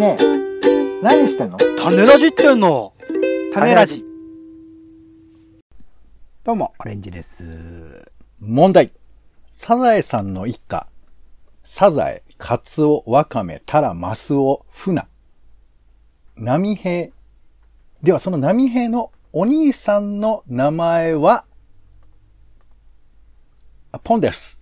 [0.00, 0.16] ね
[1.02, 1.58] 何してんの？
[1.58, 2.94] 種ラジってんの
[3.52, 4.02] 種ラジ。
[6.42, 8.10] どうも、オレンジです。
[8.40, 8.92] 問題。
[9.52, 10.86] サザエさんの一家。
[11.64, 15.06] サザエ、カツオ、ワカメ、タラ、マスオ、フナ。
[16.34, 17.12] 波平。
[18.02, 21.44] では、その波平のお兄さんの名前は、
[23.92, 24.59] あポンです。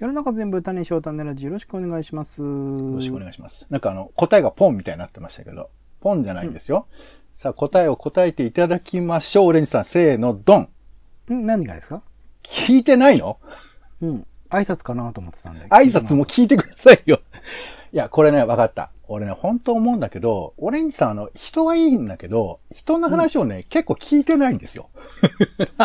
[0.00, 2.40] 世の中全部種翔種ラジよろしくお願いします。
[2.40, 3.66] よよろしくお願いします。
[3.68, 5.68] なんかあの、答えがポンみたいになってましたけど、
[6.00, 6.86] ポンじゃないんですよ。
[7.34, 9.48] さあ、答えを答えていただきましょう。
[9.48, 10.68] オレンジさん、せーの、ドン。
[11.34, 11.44] ん？
[11.44, 12.00] 何がですか？
[12.42, 13.36] 聞いてないの？
[14.00, 14.26] うん。
[14.48, 15.66] 挨拶かなと思ってたんで。
[15.66, 17.20] 挨拶も聞いてくださいよ。
[17.92, 18.92] いや、これね、わかった。
[19.06, 24.88] 俺ね、本当思うんだけど、オレンジさん、あの、人はいいんだけど、人の話をね、結構聞いてないんですよ。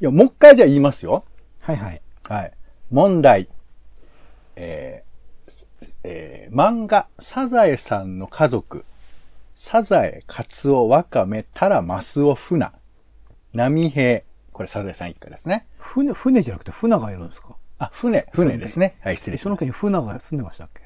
[0.00, 1.24] いや、もう一回じゃあ言いますよ。
[1.58, 2.00] はいはい。
[2.28, 2.52] はい。
[2.90, 3.48] 問題。
[4.56, 5.68] えーす
[6.02, 8.84] えー漫画、サザエさんの家族。
[9.54, 12.72] サザエ、カツオ、ワカメ、タラ、マスオ、フナ。
[13.52, 14.22] 波平。
[14.52, 15.66] これサザエさん一家ですね。
[15.78, 17.56] 船、船じゃなくて船がいるんですか？
[17.78, 18.94] あ、船、船ですね。
[19.00, 19.64] はい、失礼しそのました。
[19.66, 20.82] 家に船が住んでましたっけ？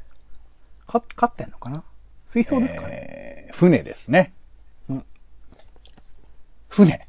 [0.87, 1.85] か、飼ってんのかな？
[2.25, 4.33] 水槽ですかね、えー船ですね。
[4.89, 5.05] うん
[6.69, 7.09] 船。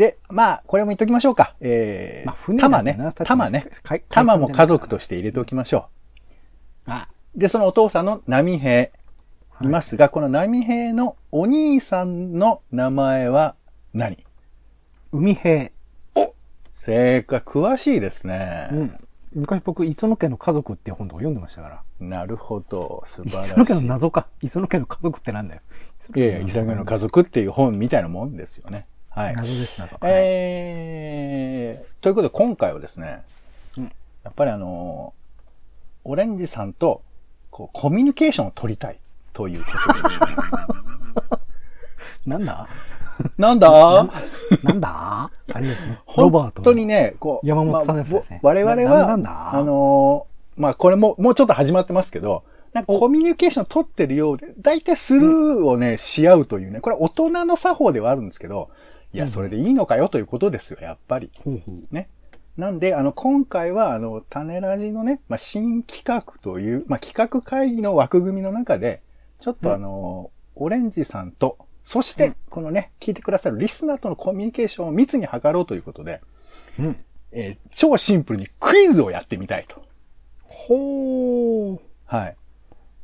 [0.00, 1.54] うんで、まあ、これも言っときましょうか。
[1.60, 2.98] えー、まあ船玉ね。
[3.22, 3.66] 玉ね。
[4.08, 5.88] 玉も家族として入れておきましょ
[6.86, 7.38] あ、う。
[7.38, 8.88] で、そのお父さんの波平。
[9.62, 13.56] いますが、この波平のお兄さんの名前は
[13.92, 14.24] 何？
[15.12, 15.70] 海平。
[16.72, 18.68] 正解、詳しいですね。
[18.72, 18.98] うん。
[19.34, 21.82] 昔僕、磯野家の家族っていう本とか読んでましたから。
[22.00, 23.50] なるほど、素晴らしい。
[23.50, 24.28] 磯野家の謎か。
[24.40, 25.60] 磯野家の家族ってなんだよ。
[26.16, 28.86] いやいや、イサの家族っていう本みたいなもんですよね。
[29.20, 29.34] はい。
[29.34, 29.96] 謎です、謎。
[30.00, 30.12] はい。
[30.14, 33.22] えー、ということで今回はですね、
[33.76, 33.92] うん。
[34.24, 35.20] やっぱりあのー
[36.02, 37.02] オレンジさんと、
[37.50, 38.98] こう、コミュニケーションを取りたい。
[39.34, 40.08] ということで。
[42.30, 42.66] なんだ？
[43.36, 44.08] なんだ？
[44.62, 45.30] なんだ？
[45.52, 45.98] あれですね。
[46.06, 48.40] 本ロバートの当にね、こう、山本さんですね。
[48.42, 49.16] まあ我々なは、あ
[49.62, 58.70] のーまあ、これも、もうちょっと始まってますけど、なんかコミュニケーションを取ってるようで、大体スルーをね、し合うというね、これ大人の作法ではあるんですけど、
[59.12, 61.30] いや、それでいいのかよということですよ、やっぱり。
[61.44, 62.08] ほうほうね。
[62.56, 69.02] なんで、あの、今回は、あの、種ラジのね、まあ、新企画という、まあ、企画会議の枠組みの中で、
[69.40, 76.20] ちょっとあの、オレンジさんと、そして、このね、聞いてくださるリスナーとのコミュニケーションを密に図ろうということで、
[76.78, 76.96] うん。
[77.32, 79.82] えー超シンプルにクイズをやってみたいと。
[80.44, 81.80] ほー。
[82.04, 82.36] はい。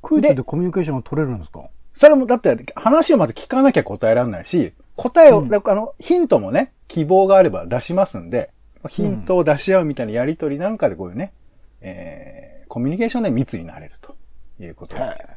[0.02, 1.62] クイズでコミュニケーションが取れるんですか？
[1.94, 8.50] それも、だって、話をまず聞かなきゃ答えられないし、答えを、うんあの、ヒントもね、希望があれば出しますんで、
[8.88, 11.32] ヒントを出し合うみたいなやりとりなんかでこういうね、
[11.80, 14.16] えー、コミュニケーションで密になれると
[14.60, 15.28] いうことですよ。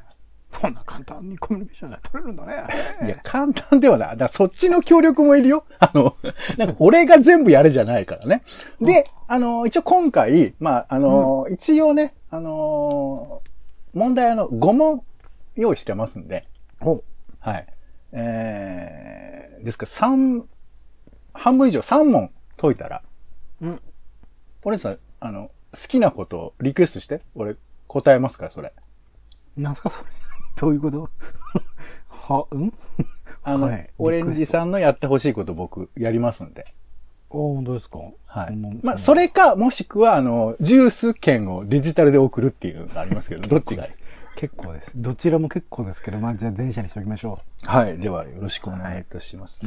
[0.51, 2.63] そんな簡単にコミュニケーションが取れるんだね。
[3.05, 4.09] いや、簡単ではない。
[4.09, 5.63] だからそっちの協力もいるよ。
[5.79, 6.15] あの、
[6.57, 8.41] なんか俺が全部やるじゃないからね。
[8.81, 13.41] で、あの、一応今回、まあ、あの、一応ね、あの、
[13.93, 15.03] 問題あの、5問
[15.55, 16.47] 用意してますんで、
[16.79, 17.03] ほ
[17.39, 17.67] はい。
[18.11, 19.85] えー、ですか？
[19.85, 20.43] ら3、
[21.33, 23.01] 半分以上3問解いたら、
[23.61, 23.65] う。
[23.67, 23.81] うん。
[24.63, 27.55] 俺さん、あの、好きなことをリクエストして、俺
[27.87, 28.73] 答えますから、それ。
[29.57, 30.09] なんすかそれ？
[30.59, 31.09] どういうこと？
[32.09, 32.73] は、うん？
[33.43, 36.65] あの、はいオレンジさんのやってほしいこと僕やりますんで。
[37.31, 37.99] あ、本当ですか？
[38.25, 38.53] はい。
[38.53, 43.91] うんまあ、それか、もしくは、あの、ジュース券をデジタルで送るっていうのがありますけど、どっちがいい？
[44.35, 44.93] 結構です。
[44.95, 47.97] どちらも結構ですけど、まあ、じゃあ電車にしておきましょはい。
[47.97, 49.59] では、よろしくお願いいたします。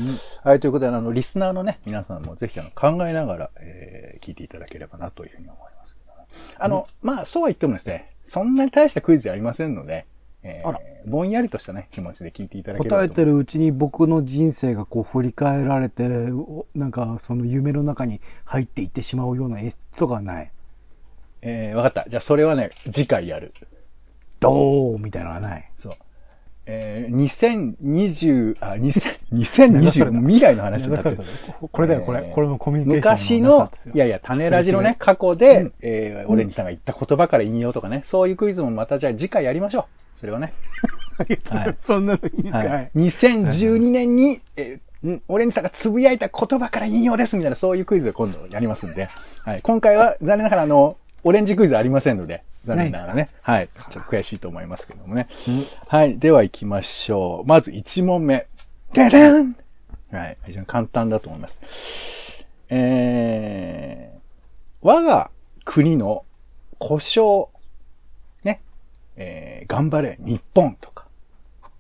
[0.43, 0.61] はい。
[0.61, 6.27] ということで、あの、リスナーのね、皆さんもぜひ、あの、考えながら、えー聞いていただければな、というふうに思いますけどね
[6.59, 10.07] あの、まあ、そうは言ってもですね、そんなに大したクイズじゃありませんので、
[10.45, 12.83] えーあらぼんやりとしたね、気持ちで聞いていただう。
[12.83, 13.09] ければ答え。
[13.09, 20.53] てるうちに僕の人生がこう振り返られて、おなんかその夢の中に入っていってしまうような演出とかはない。
[21.43, 22.09] えー、わかった。
[22.09, 23.53] じゃあ、それはね、次回やる。
[24.43, 25.71] ドーみたいなのはない。
[25.77, 25.93] そう。
[26.65, 31.19] えー、2020、あ、2000 2020、未来の話になってる。
[31.73, 32.21] これだよ、これ。
[32.21, 39.85] えーこれもコミュニケー昔ションのなのいやいや、種ラジのね、過去で、えー、オレンジさんが言った言葉から引用とかね、そういうクイズもまたじゃあ次回やりましょう。
[40.21, 40.53] それはね。
[41.19, 41.87] ありがとうございます。
[41.87, 42.99] そんなのいいですか、ははいい。
[42.99, 49.09] 2012年に、えーうんオレンジさんがつぶやいた言葉から引用ですみたいな、そういうクイズを今度やりますんで、
[49.45, 49.61] はい。
[49.61, 53.31] 今回は残念ながらあの、オレンジクイズありませんので、残念ながらね。
[53.43, 53.69] はい。
[53.91, 55.29] ちょっと悔しいと思いますけどもね。
[55.89, 56.19] はい。
[56.19, 57.49] では行きましょう。
[57.49, 58.47] まず1問目。
[58.93, 59.57] ででん
[60.11, 60.37] はい。
[60.45, 62.45] 非常に簡単だと思います。
[62.69, 64.21] えー、
[64.81, 65.31] 我が
[65.65, 66.25] 国の
[66.79, 67.49] 故障、
[68.45, 68.63] ね、
[69.17, 71.07] えー、頑張れ、日本とか、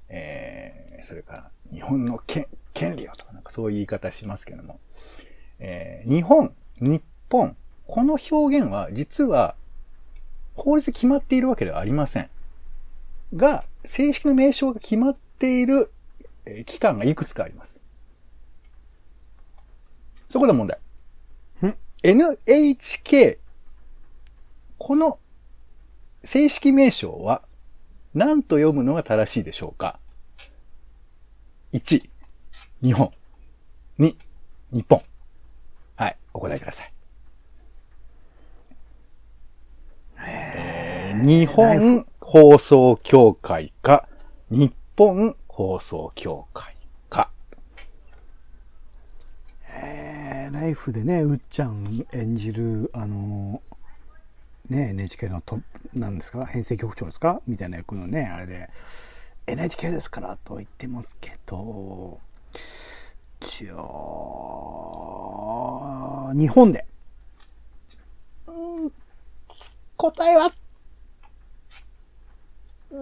[0.09, 4.81] えー、それから、日本の権権利をとか、なんかそういう言い方しますけども、
[5.59, 7.57] えー、日本、日本、
[7.87, 9.55] この表現は実は
[10.55, 12.29] 法律で決まっているわけではありません。
[13.35, 15.91] が、正式の名称が決まっている、
[16.45, 17.81] えー、機関がいくつかあります。
[20.29, 20.79] そこで問題。
[22.03, 23.39] NHK。
[24.79, 25.21] この
[26.25, 27.43] 正式名称は
[28.15, 30.01] 何と読むのが正しいでしょうか
[31.73, 32.03] ?1、
[32.83, 33.13] 日本。
[34.01, 34.17] 2、
[34.73, 35.03] 日本。
[35.95, 36.93] はい、お答えください。
[40.27, 44.09] えー、日本放送協会か、
[44.51, 46.77] 日本放送協会
[47.09, 47.31] か。
[49.69, 53.61] えー、ライフでね、うっちゃん演じる、あの、
[54.71, 55.61] ね、NHK のトッ
[55.93, 58.71] プ、なんですか編成局長ですかみたいな役のね、あれで、
[59.47, 62.19] NHK ですからと言ってますけど、
[63.41, 63.79] じゃあ、
[66.35, 66.87] 日本で。
[70.11, 70.53] 答えは？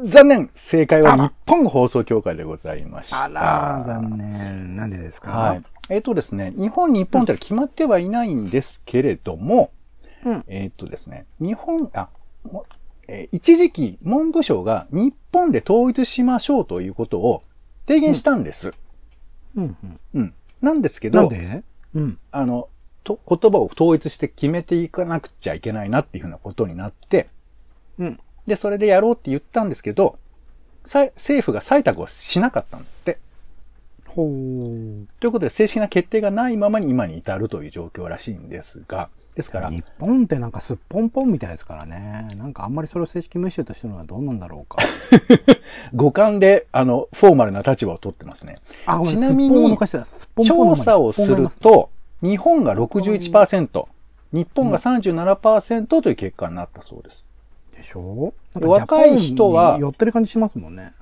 [0.05, 3.25] 残念正解は日本放送協会でございました。
[3.25, 4.77] あら、残念。
[4.77, 5.31] なんでですか？
[5.31, 5.63] はい。
[5.89, 9.73] えっ、とですね、日本、日本ってのは決まってはいないんですけれども、
[10.27, 12.11] うんえっ、とですね、日本、あ、
[12.45, 12.67] も
[13.09, 17.43] えー一時期文部省が日本で統一しましょうということを
[17.87, 18.75] 提言したんです。
[19.57, 20.01] うんうん。
[20.15, 20.35] うん。
[20.61, 21.65] なんですけど、なんで？
[21.95, 22.19] うん。
[22.31, 22.69] あの、
[23.05, 27.29] と、言葉を統一して決めていかなくちゃいけないなっていうふうなことになって、
[27.99, 28.21] うん。
[28.47, 30.19] で、それでやろうって言ったんですけど、
[30.85, 33.19] さ政府が採択をしなかったんですって。
[34.07, 35.07] ほう。
[35.21, 42.27] ということで、正式な決定がないままに今に至るという状況らしいんですが、ですから、日本ってなんかすっぽんぽんみたいですからね。
[42.37, 44.79] なんかあんまりそれを正式無視としてるのはどうなんだろうか。
[45.95, 48.59] 五感で、あの、フォーマルな立場を取ってますね。
[48.85, 49.79] あちなみに
[50.45, 51.91] 調査をすると、
[52.23, 53.87] 日本が61%、
[54.33, 57.27] 日本が37%という結果になったそうです。
[57.75, 58.33] でしょ？
[58.55, 60.93] で若い人は寄ってる感じしますもんね。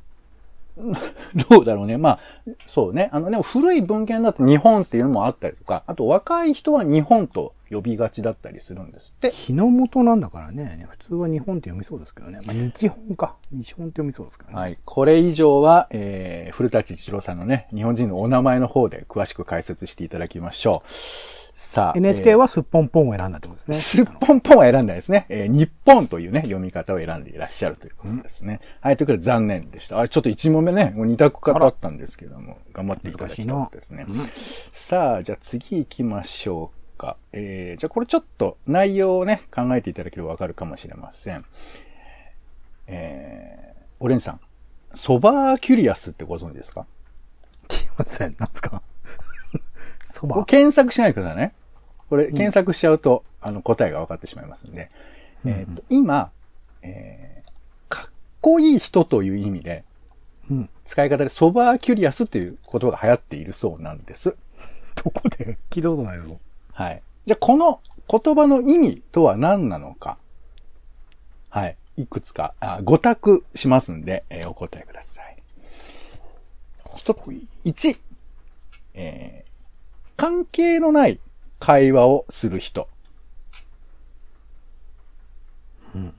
[1.50, 1.98] どうだろうね。
[1.98, 2.18] まあ、
[2.66, 3.10] そうね。
[3.12, 9.30] あの、でも古い文献だと日本っていうのもあったりとか、あと若い人は日本と呼びがちだったりするんですって。
[9.30, 10.86] 日の元なんだからね。
[10.90, 12.40] 普通は日本って読みそうですけどね。
[12.46, 13.36] まあ、日本か。
[13.50, 14.60] 日本って読みそうですからね。
[14.60, 14.78] はい。
[14.84, 21.47] これ以上は、えー、古舘一郎さんのね、日本人のお名前の方で詳しく解説していただきましょう。
[21.60, 21.92] さあ。
[21.98, 23.76] NHK は、はすっぽんぽんを選んだってことですね。
[23.76, 25.26] すっぽんぽんは選んだんですね。
[25.28, 28.60] えー、日本というね、読み方を選んでいらっしゃるということですね。
[28.80, 28.96] はい。
[28.96, 29.98] ということで残念でした。
[29.98, 34.06] あ、ちょっと1問目ね、もう2択かだったんですけども、頑張っていただきたかですね。
[34.72, 37.16] さあ、じゃあ次行きましょうか。
[37.32, 41.42] えー、じゃあこれちょっと内容をね、考えていただければわかるかもしれません。
[42.86, 44.40] えー、オレンジさん、
[44.92, 46.86] sober curious ってご存知ですか？
[47.68, 48.36] すいません。
[48.38, 48.80] なんですか？
[50.04, 50.44] そば。
[50.44, 51.54] 検索しないでくださいね。
[52.08, 54.88] これ検索しちゃうと、あの答えが分かってしまいますんで。
[55.44, 56.30] えっと、今、
[56.82, 57.50] えー、
[57.88, 59.84] かっこいい人という意味で、
[60.50, 60.70] うん。
[60.84, 64.34] 使い方で sober curious という言葉が流行っているそうなんです。
[65.04, 65.58] どこで？
[65.70, 66.38] 聞いたことないぞ。
[66.72, 67.02] はい。
[67.26, 67.80] じゃあ、この
[68.10, 70.16] 言葉の意味とは何なのか。
[71.50, 71.76] はい。
[71.98, 75.36] いくつか、あ、5択しますんで、えーお答えください。
[76.96, 77.18] 一つ、
[77.64, 77.98] 1、
[78.94, 79.47] えー、
[80.18, 81.20] 関係のない
[81.60, 82.88] 会話をする人。
[85.94, 86.14] うん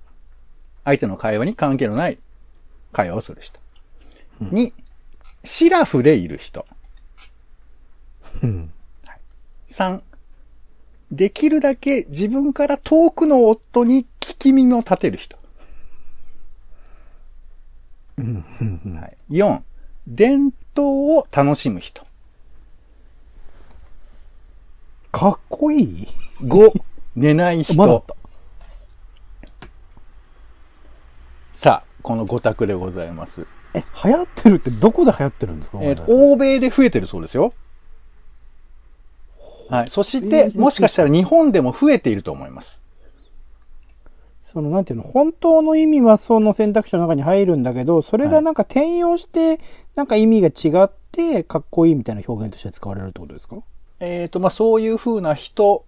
[0.85, 2.17] 相手の会話に関係のない
[2.93, 3.59] 会話をする人。
[4.41, 4.73] 2、
[5.43, 6.65] シラフでいる人。
[8.41, 8.71] うん。
[9.67, 10.01] 3、
[11.11, 15.37] できるだけ自分から遠くの夫に聞き耳を立てる人。
[18.17, 18.45] うん。
[18.61, 18.95] うん。
[18.95, 19.61] はい、4、
[20.07, 22.08] 伝統を楽しむ人。
[25.11, 26.07] かっこいい
[26.43, 26.71] ？5、
[27.15, 27.75] 寝ない人。
[27.75, 28.15] まだあった。
[31.53, 33.47] さあ、この5択でございます。
[33.73, 35.79] え、流行ってるってどこで流行ってるんですか？
[35.81, 37.53] えー欧米で増えてるそうですよ。
[39.69, 39.89] はい。
[39.89, 42.81] そしえて、ーもしかしたら日本でも増えていると思います。
[44.41, 49.59] その、なんていうの、本当の意味はその選択肢の中に入るんだけど、それがなんか転用して、
[49.95, 53.57] なんか意味が違って、かっこいいみたいな表現として使われるってことですか？
[53.99, 55.85] えっ、と、まあ、そういう風な人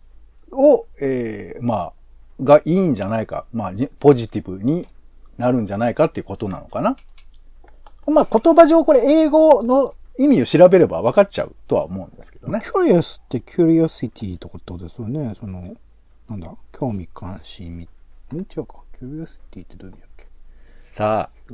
[0.52, 1.94] を、えーまあ、
[2.44, 3.46] がいいんじゃないか。
[3.54, 4.88] まあ、じポジティブに
[5.38, 6.98] なるんじゃないかっていうことなのかな。
[8.08, 12.60] まあ、言葉上これ英語の意味を調べれば分かっちゃうとは思うんですけどね。
[12.60, 15.34] curious って curiosity とかってことですよね。
[15.40, 15.76] その、
[16.30, 17.88] なんだ興味関心み、
[18.36, 18.40] ん？
[18.42, 18.78] 違うか。
[19.00, 20.26] curiosity ってどういう意味だっけ？
[20.78, 21.54] さあ、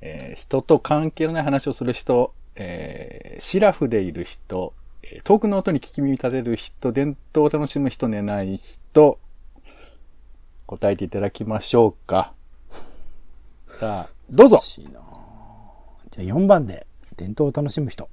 [0.00, 4.83] えー人と関係のない話をする人、えーシラフでいる人、えー
[5.24, 9.18] 遠くの音に聞き耳立てる人、伝統を楽しむ人、寝ない人、
[10.66, 12.32] 答えていただきましょうか。
[13.68, 18.08] さあ、どうぞじゃあ4番で、伝統を楽しむ人。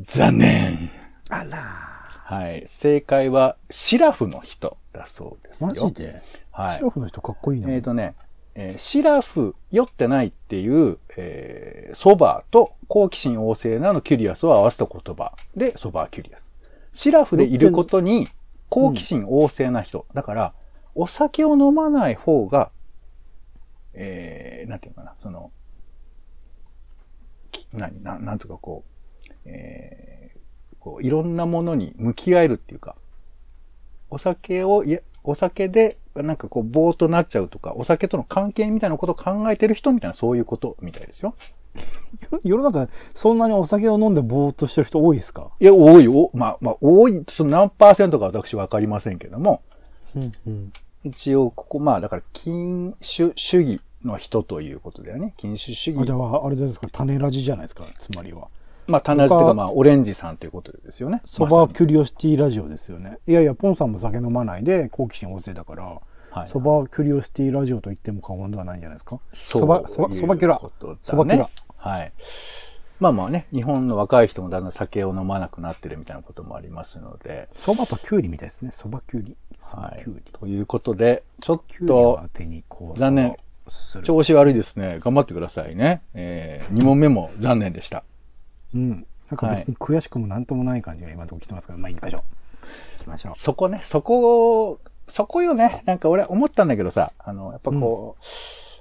[0.00, 0.90] 残念
[1.28, 2.64] あらはい。
[2.66, 5.68] 正解は、シラフの人だそうですよ。
[5.68, 6.20] マジで？
[6.50, 7.70] はいシラフの人かっこいいな。
[7.70, 8.14] えっ、とね、
[8.54, 16.52] えーシラフ、酔ってないっていう、えー、 sober と好奇心旺盛なの curious を合わせた言葉で、 sober curious。
[16.92, 18.28] シラフでいることに
[18.68, 20.06] 好奇心旺盛な人。
[20.14, 20.54] だから、
[20.94, 22.70] お酒を飲まない方が、
[23.92, 25.50] えー、なんていうのかな、その、
[27.72, 30.38] 何、ななんつうかこう、えー、
[30.78, 32.96] こう、いろんなものに向き合えるっていうか、
[34.10, 41.34] お酒を、や、お酒で、なんかこう、ぼーっとなっちゃうとか、お酒との関係みたいなことを考えてる人みたいな、そういうことみたいですよ。
[42.44, 45.50] 世の中、そんなにお酒を飲んでぼーっとしてる人多いですか？
[45.58, 49.62] いや、多い、おまあ、まあ、多い、その何パーセントか私わかりませんけども、
[50.14, 50.72] うんうん。
[51.02, 55.34] 一応、ここ、まあ、だから、禁酒主義の人ということだよね。
[55.36, 56.14] 禁酒主義あじゃ。
[56.14, 58.48] あ、あれですか、種ラジじゃないですか、つまりは。
[58.86, 61.22] まあ、タナジというか、まあ、オレンジさんということですよね。
[61.24, 63.18] そばキュリオシティラジオですよね。
[63.26, 69.20] いやいや、ポンさんも酒飲まないで好奇心旺盛だから、はいそばキュリオシティラジオと言っても過言ではないんじゃないですか？
[69.32, 70.58] そば、そば、そばキュラ。
[70.58, 70.72] そ
[71.02, 71.48] そばキュラ。
[71.76, 72.12] はい。
[72.98, 78.70] まあまあね、日本の若い人もだんだん酒を飲まなくなってるみたいなこともありますので、そばとキュウリみたいですね。
[78.72, 79.36] そばキュウリ。
[79.62, 80.04] そばはい。
[80.32, 82.20] ということで、ちょっと。
[82.96, 83.36] 残念。
[84.02, 84.98] 調子悪いですね。
[85.00, 86.02] 頑張ってくださいね。
[86.14, 88.02] えー、2問目も残念でした。
[88.74, 89.06] うん。
[89.30, 92.22] なんか別に悔しくもなんともない感じが今のところ来てますから、まあ行きましょう。
[92.98, 93.32] 行きましょう。
[93.36, 95.82] そこね、そこを、そこよね。
[95.86, 98.24] なんか俺思ったんだけどさ、あの、やっぱこう、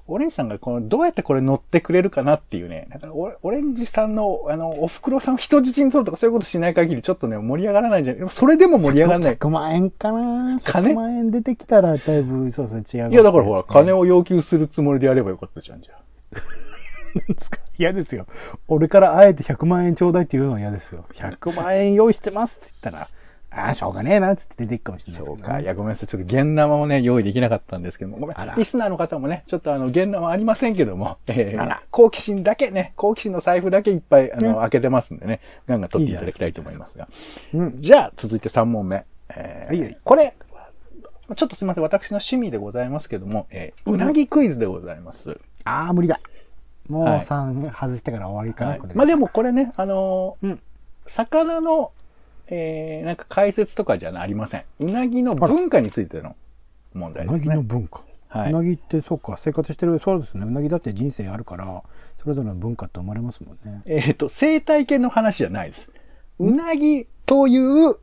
[0.05, 2.87] オレンジさんがこの、どうやってこれ乗ってくれるかなっていうね。
[2.89, 9.37] だからオレンジさんの、あの、お袋さんを人質に取るとかそういうことしない限りちょっとね、盛り上がらないんじゃないそれでも盛り上がらない。
[9.37, 13.99] 100万円かな金 ?100 万円出てきたらだいぶ、そうですね、違う、いや、だからほら、金を。
[13.99, 16.03] を要求するつもりでやればよかったじゃん、じゃあ。
[17.77, 18.25] 嫌ですよ。
[18.67, 21.05] 俺からあえて100万円ちょうだいって言うのは嫌ですよ。
[21.13, 23.09] 100万円用意してますって言ったら、
[23.55, 25.59] ああ、しょうがねえなっつって出ていくかもしれないですけど、そうか。
[25.59, 25.67] いね。
[25.67, 26.07] や、ごめんなさい。
[26.07, 28.17] ちょっと現生をね、用意できなかったんですけども。
[28.17, 28.55] ごめんあら。
[28.55, 37.07] リスナーの方もね、ちょっとあの、現生ありませんけども、 えーあら、好奇心だけね、好奇心の財布だけいっぱい、あの、ね開けてますんでね、ガンガン取っていただきたいと思いますが。
[37.53, 37.81] うん。
[37.81, 39.05] じゃあ、続いて3問目。
[39.35, 40.33] えーはいはいこれ、
[41.35, 41.83] ちょっとすみません。
[41.83, 45.39] 私の趣味でございますけども、えーうなぎクイズでございます。
[45.63, 46.19] ああ、無理だ。
[46.89, 48.93] もうはい3外してから終わりかな、はいこれ。
[48.93, 50.59] まあでもこれね、あのーうん
[51.05, 51.91] 魚の、
[52.47, 54.63] えー、なんか解説とかじゃありません。
[54.79, 56.35] うなぎの文化についての
[56.93, 57.63] 問題うなぎのですね。
[57.63, 58.05] 文化。
[58.29, 60.45] はいうなぎって、そうか、生活してる、そうですね。
[60.45, 61.83] うなぎだって人生あるから、
[62.17, 63.81] それぞれの文化って生まれますもんね。
[63.85, 65.91] えっ、と、生態系の話じゃないです。
[66.39, 67.95] うなぎという、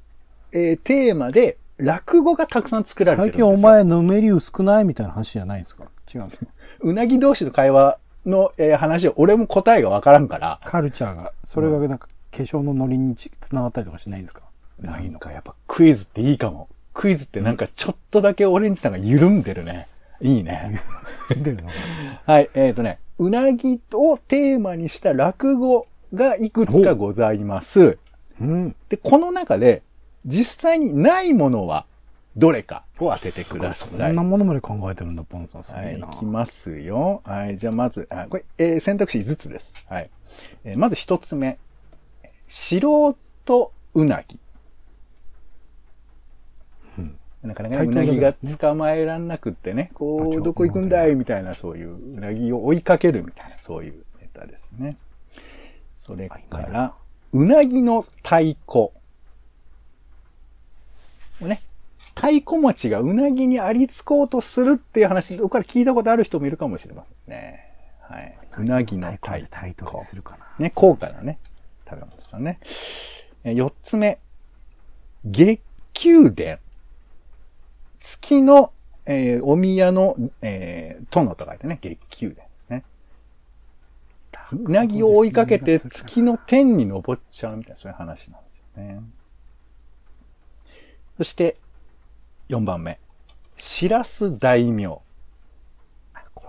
[0.52, 3.46] えーテーマで、落語がたくさん作られてるん最ですよ。
[3.56, 4.84] 近お前のめり少ない？
[4.84, 5.84] みたいな話じゃないんですか？
[6.14, 6.46] 違うんですか？
[6.80, 14.42] うなぎ同士の会話の、えー話を、俺も答えがわからんから、カルチャーが、それがなんか化粧のノリにつながったりとかしないんですか？
[14.82, 16.68] うなんかやっぱクイズっていいかも。
[16.92, 19.86] クイズってなんかちょっとだけオレンジさんが緩んでるね。
[20.20, 20.80] いいね。
[21.30, 21.68] 出るの？
[22.26, 27.98] はい、えっ、とね、うなぎをテーマにした落語がいくつかございます。
[28.40, 28.74] うん。
[28.88, 29.82] で、この中で、
[30.26, 31.86] 実際にないものは
[32.36, 34.12] どれかを当ててくだそさい。
[34.12, 35.64] んなものまで考えてるんだ、ポンさん。
[35.64, 36.06] すはい、げえな。
[36.06, 37.22] いきますよ。
[37.24, 39.74] はい、じゃあまず、あこれ、えー選択肢5つです。
[39.88, 40.10] はい。
[40.64, 41.58] えーまず1つ目。
[42.46, 44.38] 素人うなぎ。
[47.42, 54.98] なかなかね、うなぎが捕まえらんなくってね、こう、どこ行くんだいみたいな、そういう、うなぎを追いかけるみたいな、そういうネタですね。
[55.96, 56.94] それから、
[57.32, 58.90] うなぎの太鼓。
[61.40, 61.60] ね、
[62.20, 67.64] 太鼓持ちがうなぎにありつこうとするっていう話、どこから聞いたことある人もいるかもしれませんね。
[68.02, 68.38] はい。
[68.58, 69.98] うなぎの太鼓。
[70.00, 70.44] するかな。
[70.58, 71.38] ね、高価なね、
[71.88, 72.60] 食べ物ですからね。
[73.42, 74.18] え四つ目、
[75.24, 75.60] 月
[76.04, 76.58] 宮殿。
[77.98, 78.74] 月の、
[79.06, 82.84] えーお宮の、えー殿と書いてね、月宮殿ですね。
[84.52, 89.00] うなぎを追いかけて月の天に登っちゃうみたいな、そういう話なんですよね。
[91.16, 91.56] そして、
[92.50, 92.98] 4番目。
[93.56, 94.88] しらす大名。
[94.88, 95.04] こ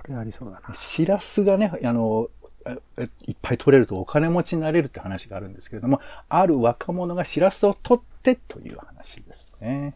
[0.08, 0.74] れありそうだな。
[0.74, 2.30] しらすがね、あの、
[2.66, 9.96] ええいっぱい取れるとお金持ちになれるって話があるんですけれども、ある若者がしらすを取ってという話ですね。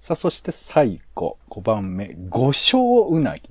[0.00, 3.42] さあ、そして最後、5番目、五章うなぎ。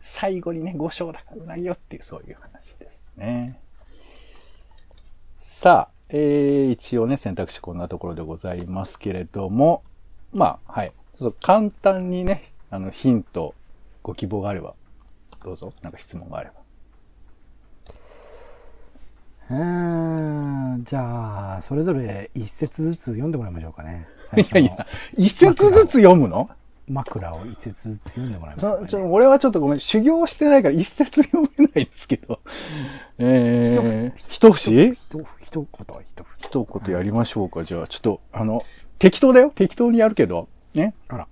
[0.00, 3.58] 最後にね、5章だからうなぎよっていう、そういう話ですね。
[5.38, 9.82] さあ、えー、一応ね、選択肢こんなところでございますけれども、
[10.32, 10.92] まあ、はい。
[11.18, 13.54] ちょっと簡単にね、あの、ヒント、
[14.02, 14.74] ご希望があれば、
[15.42, 16.62] どうぞ、なんか質問があれば。
[19.50, 24.86] うーんじゃあそれぞれ一節ずつ読んでもらいましょうかねいやいや、
[25.18, 26.48] 一節ずつ読むの？
[26.88, 32.40] 枕を一節ずつ読んでもらいましょうか、ね、そちょ俺はちょっとごめん、修行してないから一節読めないですけど。
[33.18, 34.94] えー、一節？
[34.94, 37.64] ひと一言一言一言やりましょうか。
[37.64, 38.64] じゃあ、ちょっと、あの、
[38.98, 39.50] 適当だよ。
[39.54, 40.48] 適当にやるけど。
[40.74, 40.94] ね。
[41.08, 41.28] あら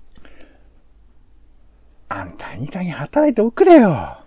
[2.09, 4.19] あんた、いい加減働いておくれよ。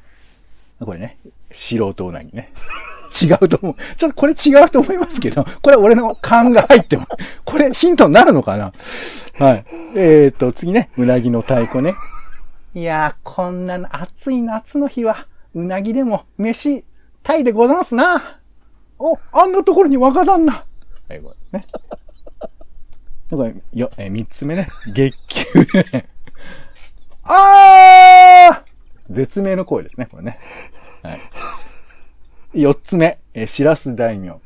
[0.80, 1.18] これね、
[1.53, 2.51] 素人うなぎね。
[3.22, 3.75] 違うと思う。
[3.95, 7.05] ちょっとこれ違うと思いますけど、これ俺の勘が入っても、
[7.45, 8.74] これヒントになるのかな？
[9.38, 9.65] はい。
[9.95, 11.93] えーと、次ね、うなぎの太鼓ね。
[12.74, 16.86] いやー、こんな暑い夏の日は、うなぎでも飯、
[17.22, 18.39] タイでござんすな。
[18.98, 20.65] お、あんなところに若旦那。
[21.07, 21.67] はい、これね。
[23.29, 24.69] これ、よ、え三つ目ね。
[24.91, 25.43] 月給
[25.91, 26.10] ね。
[27.24, 30.39] あー絶命の声ですね、これね。
[31.03, 32.62] はい。
[32.62, 34.39] 四つ目、えー、しらす大名。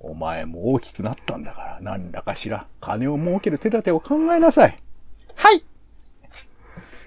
[0.00, 4.76] お前も大きくなったんだから、何らかしら、金を儲ける手立てを考えなさい。
[5.36, 5.64] はい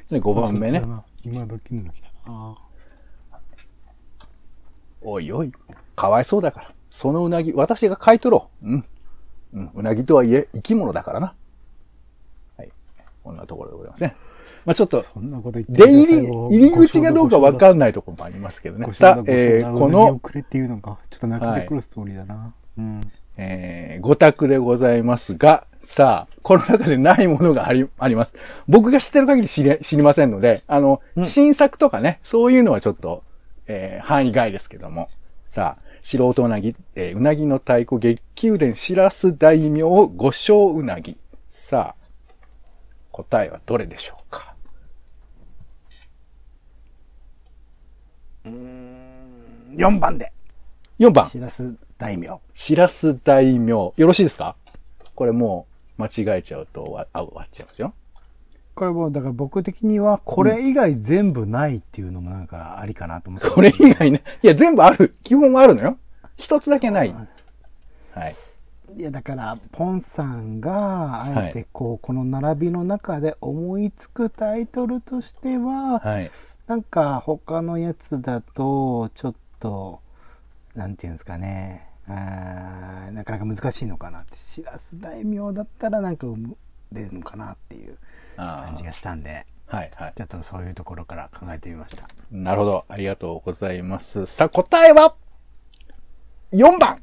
[0.10, 0.82] で、5番目ね。
[1.24, 2.58] 今時の時だな
[5.02, 5.52] おいおい、
[5.96, 6.74] かわいそうだから。
[6.90, 8.68] そのうなぎ、私が買い取ろう。
[8.68, 8.86] うん。
[9.54, 11.36] うん、うなぎとはいえ、生き物だからな。
[12.58, 12.72] はい。
[13.24, 14.16] こんなところでございますね。
[14.66, 18.92] まあちょっと、そんなこと言って出入り、入り口がどうかわかんないところもありますけどね。
[18.94, 28.36] さあ、えー、この、くれっていうのかちょっと泣けてくるストーリーだな、うんえー、ご択でございますが、さあ、この中でないものがあり、あります。
[28.68, 33.24] 僕が知ってる限り知り、知りませんので、あの、新作とかね、そういうのはちょっと、
[33.68, 35.10] えー、範囲外ですけども。
[35.46, 41.18] さあ、素人うなぎ、えーうなぎの太鼓、月宮殿、しらす大名、五章うなぎ。
[41.50, 42.06] さあ、
[43.12, 44.55] 答えはどれでしょうか？
[49.76, 50.32] 4番で
[51.00, 53.72] ?4 番、しらす大名しらす大名。
[53.72, 54.56] よろしいですか？
[55.16, 57.94] これもう、間違えちゃうと終わあ終わっちゃいますよ。
[58.74, 64.22] これもうだから僕的にはこれ以外全部ないっていうのもなんかありかなと思って、これ以外ね。
[64.44, 65.16] いや、全部ある。
[65.24, 65.98] 基本はあるのよ。
[66.36, 67.16] 一つだけない。
[68.14, 68.36] はい。
[68.98, 76.32] いやだからポンさんがあえてこう、この並びの中で思いつくタイトルとしては、はい。
[76.68, 80.02] なんか他のやつだとちょっと
[80.76, 86.28] なんていうんですかねあーなかなか難しいのかなってしらす大名だったらなんか
[86.92, 87.98] 出るのかなっていう
[88.38, 90.14] あ感じがしたんでーはい、はい。
[90.16, 92.86] ちょっとそういうところから考えてみましたなるほど。
[92.88, 94.26] ありがとうございます。
[94.28, 95.16] さあ、答えは、
[96.52, 97.02] 4番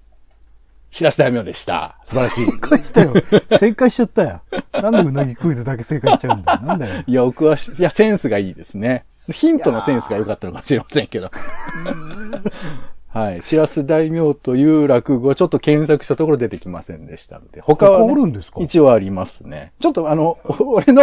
[0.90, 1.98] しらす大名でした。
[2.04, 2.44] 素晴らしい。
[2.52, 3.14] 正解したよ
[3.58, 9.04] 正解しちゃったよなんでうなぎクイズだけ正解しちゃうんだよなんだよいや、僕はし、いや、センスがいいですね。
[9.30, 11.30] ヒントのセンスが良かったのかもしれませんけど。
[13.08, 13.42] はい。
[13.42, 18.58] しらす大名という落語、ちょっと検索したところ出てきませんでしたので、他は、ね、他あるんですか？
[18.60, 19.74] 一応ありますね。
[19.80, 21.02] ちょっとあの、お 俺の、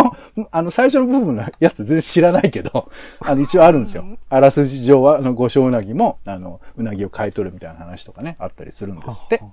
[0.51, 2.89] あの、最初の部分のやつ全然知らないけど、
[3.21, 4.05] あの、一応あるんですよ。
[4.27, 9.43] あらすじ上は、あの、五章うなぎも、あの、うなぎを買い取るみたいな話とかね、あったりするんですって。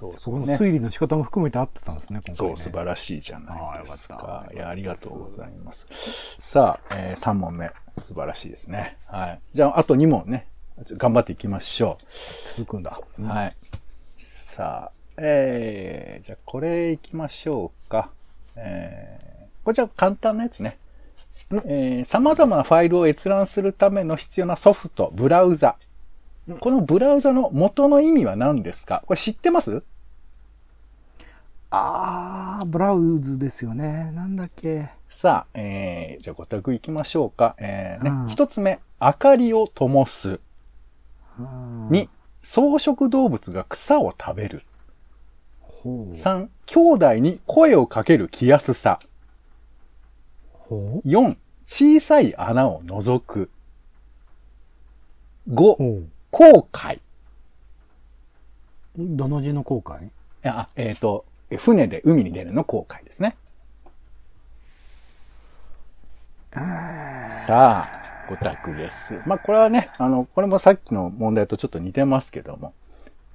[0.00, 0.56] そうそこのね。
[0.56, 4.18] 推理の仕方も含めて合ってたんですね今回そう、ね素晴らしいじゃないですかっ。
[4.18, 5.86] たかいや、ありがとうございます。
[6.38, 7.70] さあ、えー、3問目。
[8.02, 8.96] 素晴らしいですね。
[9.06, 9.40] はい。
[9.52, 10.46] じゃあ、あと2問ね。
[10.96, 11.98] 頑張っていきましょ
[12.56, 13.22] 続くんだう。
[13.24, 13.56] はい。
[14.16, 18.10] さあ、えー、じゃあ、これいきましょうか。
[18.56, 20.78] えー、これじゃあ簡単なやつね。
[21.66, 25.76] えー、様々なファイルを閲覧するための必要なソフト、ブラウザ。
[26.60, 29.02] このブラウザの元の意味は何ですか？
[29.06, 29.82] これ知ってます？
[31.70, 37.56] あーブラウズですよねなんだっけさあ、えー、じゃあご託行きましょうか。
[37.58, 40.40] えー、うんね、一つ目、明かりを灯す。
[41.38, 42.08] うん二、
[42.42, 44.62] 草食動物が草を食べる。
[46.12, 49.00] 三、兄弟に声をかける気やすさ。
[51.04, 53.50] 四、小さい穴を覗く。
[55.48, 57.00] 五、ほう航海。
[58.96, 60.06] どの字の後悔？
[60.06, 60.10] い
[60.42, 63.36] や、えっ、と、え船で海に出るの航海ですね。
[66.52, 69.20] さあ、ご託です。
[69.26, 72.74] まあ、これはね、あの、これもさっきの問題とちょっと似てますけども、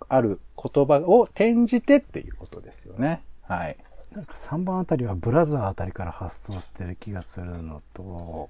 [0.10, 3.22] ある言葉を転じてっていうことですよね。
[3.44, 3.78] はい。
[4.14, 8.50] なんか3番あたりはブラザーあたりから発想してる気がするのと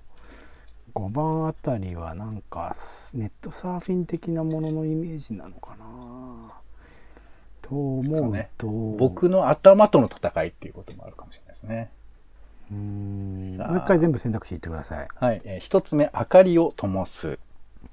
[0.93, 2.75] 5番あたりはなんか
[3.13, 5.86] ネットサーフィン的なもののイメージなのかな
[7.67, 11.91] と思うそうねと僕の頭との戦いっていうこともあるかもしれないですね。
[12.71, 15.41] うーんさあもう一回全部選択肢言ってくださいはい。
[15.43, 17.39] えー一つ目、明かりを灯す。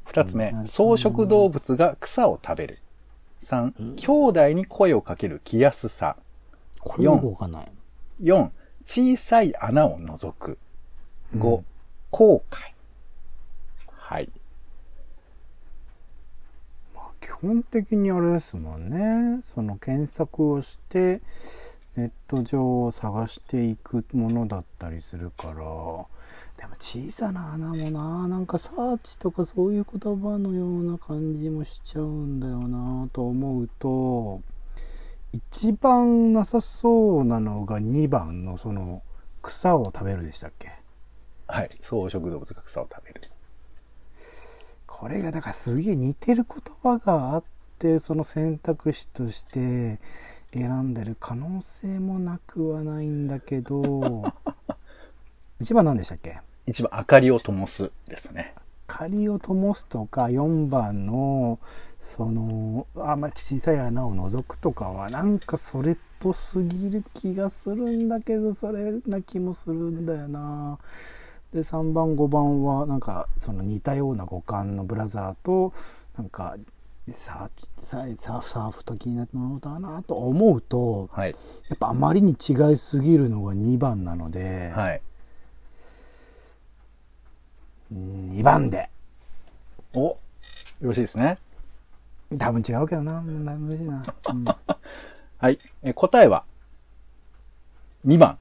[0.04, 2.78] 二つ目う、ん草食動物が草を食べる。
[3.40, 6.16] 三、兄弟に声をかける気安さ。
[6.80, 7.72] これよくわかんない
[8.20, 8.52] 四、
[8.84, 10.58] 小さい穴を覗く。
[11.36, 11.64] 五、
[12.10, 12.72] 後悔。
[13.88, 14.30] はい。
[17.22, 21.22] 基本的にあれですもんねその検索をして
[21.96, 34.40] ネット上を探していくものだったりするからでも小さな穴もななんかサーチとかそういう言葉のような感じもしちゃうんだよなと思うと
[35.32, 39.02] 一番なさそうなのが2番のその
[39.40, 40.70] 草を食べるでしたっけ？
[41.46, 41.70] はい。
[41.80, 43.31] 草食動物が草を食べる。
[45.02, 47.44] これがだからすげえ似てる言葉があっ
[47.80, 49.98] てその選択肢として
[50.54, 54.32] 選んでる可能性もなくはないんだけど
[55.58, 56.38] 一番何でしたっけ？
[56.66, 58.54] 一番、明かりを灯すですね。
[58.86, 61.58] 仮を灯すとか4番の
[61.98, 70.78] そのあまあ小さい穴を覗くとかはなんかそれっぽすぎる気がするんだけどそれな気もするんだよな
[71.52, 75.72] で3番5番はなんかその似たような五感のブラザーと
[76.16, 76.56] なんか
[77.12, 81.30] サーチサーサーフサーフ的なものだなと思うとはい。
[81.30, 81.36] や
[81.74, 85.02] っぱあまりに違いすぎるのが2番なので、はい。
[87.92, 88.88] 2番で
[89.92, 90.18] お、よ
[90.80, 91.38] ろしいですね。
[92.38, 95.58] 多分違うけどなうん難しいな、うんはい。
[95.82, 96.44] えー答えは、
[98.06, 98.38] 2番。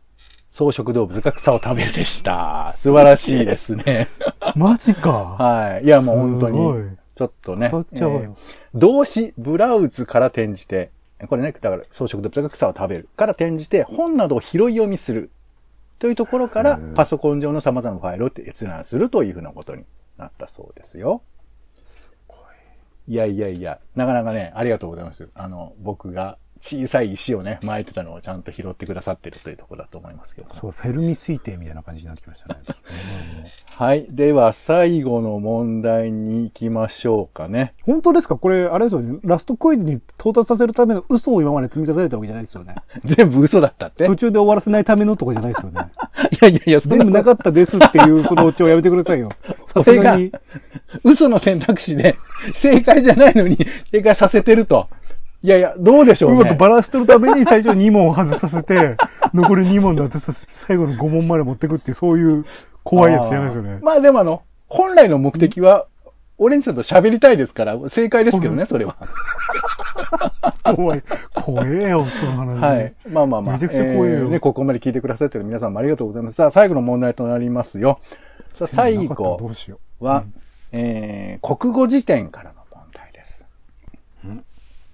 [0.51, 2.71] 草食動物が草を食べるでした。
[2.75, 4.09] 素晴らしいですね。
[4.55, 5.37] マジか。
[5.39, 5.85] はい。
[5.85, 7.71] いや、もう本当に、ちょっとね。
[7.73, 8.35] っちゃうよえー
[8.73, 10.91] 動詞、ブラウズから転じて、
[11.29, 15.31] これね、だから草食動物が草を食べるから転じて、本などを拾い読みする。
[15.99, 19.85] というところから、パソコン上の様々なファイルを閲覧するというふうなことに
[20.17, 21.21] なったそうですよ。
[23.07, 25.29] いやいやいや、なかなかね、ありがとうございます。
[25.33, 30.55] あの、僕が小さい石をね、巻いてたのをちゃんと拾ってくださってるというところだと思いますけど、ね。
[30.61, 32.59] そう、フェルミ推定みたいな感じになってきました ね。
[33.75, 34.05] はい。
[34.09, 37.73] では、最後の問題に行きましょうかね。
[37.83, 38.37] 本当ですか？
[38.37, 39.19] これ、あれですよね。
[39.23, 42.75] ラストクイズに到達させるための嘘を今まで積み重ねたわけじゃないですよね。
[43.05, 44.03] 全部嘘だったって？
[44.03, 45.81] い途中で終わらせないためのとかじゃないですよね。
[46.41, 49.29] やいやいや、そん全部なかったですっていうそのオチをやめてくださいよ。
[49.65, 50.31] さすがに。
[51.03, 52.15] 嘘の選択肢で、
[52.53, 53.57] 正解じゃないのに、
[53.91, 54.87] 正解させてると。
[55.43, 56.41] いやいや、どうでしょうね。
[56.41, 58.95] うまくバランス取るために最初2問外させて、
[59.33, 62.45] 残り2問で当てさせて、最後の5問まで持ってくっていう、そういう
[62.83, 63.79] 怖いやつじゃないですよね。
[63.81, 65.87] まあでもあの、本来の目的は、
[66.37, 68.95] オレンジさんと喋りたいですから、正解ですけどね、それは。
[70.75, 71.03] 怖い。
[71.33, 72.61] 怖えよ、その話。
[72.61, 72.93] はい。
[73.09, 73.53] まあまあまあ。
[73.53, 76.35] めちゃくちゃ怖いよえーね、ここまで聞いてくださってる皆さんもありがとうございます。
[76.35, 77.99] さあ、最後の問題となりますよ。
[78.51, 80.05] さあ、最後うしよう。
[80.05, 80.23] は、
[80.71, 82.60] えー、国語辞典からの。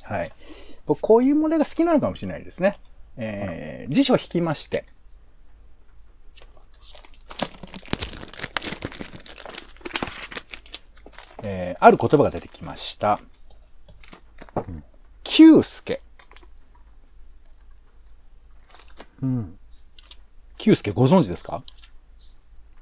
[0.07, 0.31] はい。
[0.85, 2.79] 僕、こういう問題が好きなのかもしれないですね。
[3.17, 4.85] えー、辞書引きまして。
[11.43, 13.19] えー、ある言葉が出てきました。
[15.23, 16.01] 久助。
[19.21, 19.59] うん。
[20.57, 21.63] 久助ご存知ですか？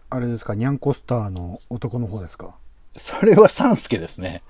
[0.10, 2.56] あれですか、ニャンコスターの男の方ですか？
[2.96, 4.44] それは三助ですね。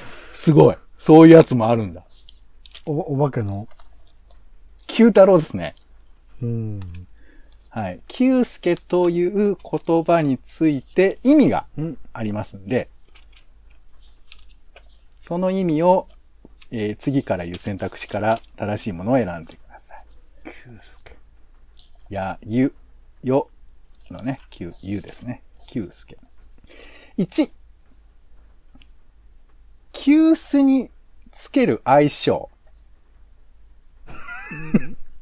[0.00, 0.76] すごい。
[1.04, 2.04] そういうやつもあるんだ。
[2.86, 3.66] お、お化けの？
[4.86, 5.74] 九太郎ですね。
[6.40, 6.80] うん。
[7.70, 8.00] はい。
[8.06, 11.98] 久助という言葉について意味がうん。
[12.12, 12.88] ありますんで、
[15.18, 16.06] その意味を、
[16.70, 20.04] えー次から言う選択肢から正しいものを選んでください。
[20.44, 20.52] 久
[20.98, 21.16] 助。
[22.10, 22.72] や、ゆ、
[23.24, 23.48] よ
[24.08, 25.42] のね、旧、ゆですね。
[25.66, 26.16] 久助。
[27.18, 27.50] 1、
[29.92, 30.90] 急須に
[31.30, 32.50] つける相性。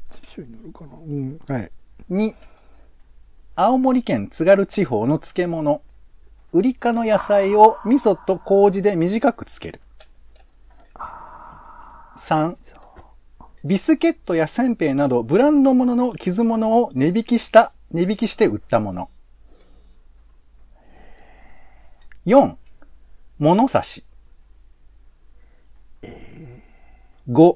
[0.09, 1.39] 辞書に載るかなうん。
[1.47, 1.71] はい。
[2.09, 2.33] 2、
[3.55, 5.81] 青森県津軽地方の漬物。
[6.53, 9.81] ウリ科の野菜を味噌と麹で短くつける。
[12.17, 12.57] 3、
[13.63, 19.09] ビスケットやせんべいなどブランド物の傷物を値引きした、値引きして売ったもの。
[22.25, 22.55] 4、
[23.39, 24.03] 物差し。
[27.31, 27.55] 5、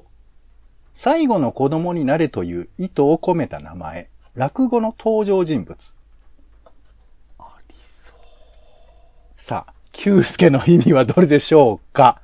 [0.94, 4.08] 最後の子供になれという意図を込めた名前。
[4.34, 5.94] 落語の登場人物。
[7.38, 7.74] あり
[9.36, 12.22] さあ、久介の意味はどれでしょうか？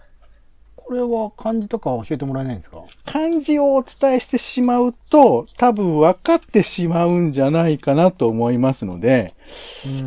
[0.77, 2.83] これは漢字とか教えてもらえないんですか？
[3.05, 9.35] 漢字をお伝えしてしまうと、多分分かってしまうんじゃないかなと思いますので、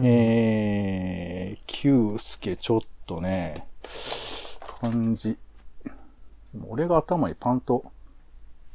[0.04, 3.68] えー、久介ちょっとね、
[4.82, 5.38] 漢字。
[6.68, 7.92] 俺が頭にパンと。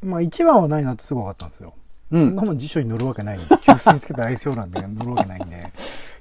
[0.02, 1.74] まあ一番はないなってすぐ分かったんですよ。
[2.10, 2.20] うん。
[2.20, 5.72] そんなもん辞書に載るわけないんで、急須につけた愛称なんで載るわけないんで、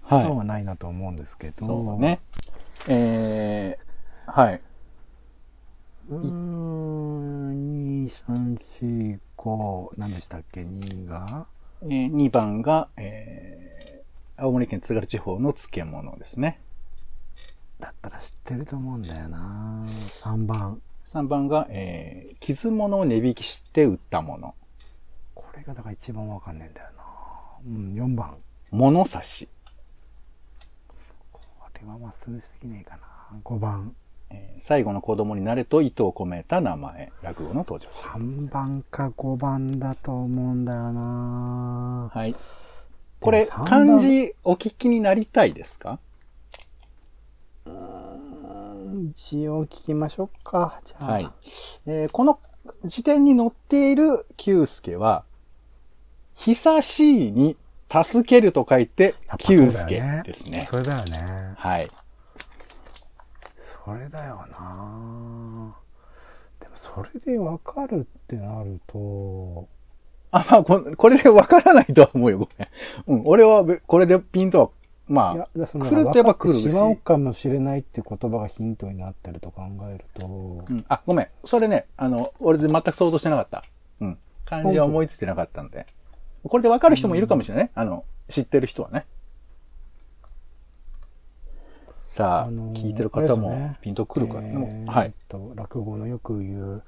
[0.07, 1.65] 一はい番はないなと思うんですけど。
[1.65, 2.19] そうね。
[2.87, 4.61] えー、はい。
[6.09, 11.45] うーん、2、3、4、5、何でしたっけ ?2 が？
[11.83, 16.59] えー、2番が、えー、青森県津軽地方の漬物ですね。
[17.79, 19.85] だったら知ってると思うんだよな
[20.21, 20.81] 3番。
[21.09, 24.53] 3番が、えー、傷物を値引きして売ったもの。
[25.33, 27.03] これがだから一番わかんねえんだよな
[27.65, 28.37] うん、4番。
[28.69, 29.49] 物差し。
[31.31, 31.41] こ
[31.81, 33.95] れはまっすぐすぎねえかな5番。
[34.29, 37.11] えー最後の子供になれと意図を込めた名前。
[37.23, 37.87] 落語の登場。
[37.89, 42.35] 3番か5番だと思うんだよなはい。
[43.19, 45.99] これ、漢字お聞きになりたいですか？
[48.93, 50.79] 一応聞きましょうか。
[50.83, 51.05] じゃあ。
[51.05, 51.29] はい。
[51.85, 52.39] えーこの
[52.85, 55.23] 辞典に載っている久介は、
[56.35, 57.57] 久しいに
[57.91, 60.61] 助けると書いて、久介ねですね。
[60.61, 61.53] それだよね。
[61.57, 61.87] はい。
[63.57, 65.75] それだよな
[66.59, 69.67] でもそれでわかるってなると、
[70.31, 73.19] あ、まあこ、これでわからないとは思うよ、ごめん。
[73.19, 74.69] うん、俺はべ、これでピンとは、
[75.09, 76.61] まあ、、来るとやっぱ来るし。
[76.61, 81.27] しまうかもしれないっていう言葉がヒントになってると考えると、うん、あ、ごめん。
[81.45, 83.63] それね、あの、俺で全く想像してなかった。
[84.01, 84.17] うん。
[84.45, 85.87] 漢字は思いついてなかったんで。
[86.43, 87.71] これでわかる人もいるかもしれないね。
[87.73, 89.07] あの、知ってる人はね。
[91.99, 95.13] さあ、あのー聞いてる方もピンとくるかな、えーはい。
[95.27, 96.83] と落語のよく言う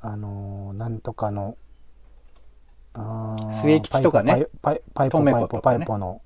[0.00, 1.56] あのーなんとかの
[2.94, 6.20] あー末吉とかねパイパイパイポパイポの